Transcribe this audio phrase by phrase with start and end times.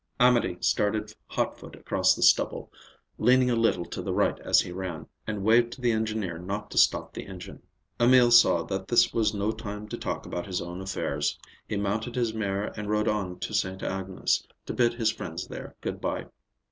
[0.19, 2.71] Amédée started hot foot across the stubble,
[3.19, 6.71] leaning a little to the right as he ran, and waved to the engineer not
[6.71, 7.61] to stop the engine.
[7.99, 11.37] Emil saw that this was no time to talk about his own affairs.
[11.67, 15.75] He mounted his mare and rode on to Sainte Agnes, to bid his friends there
[15.81, 16.25] good bye.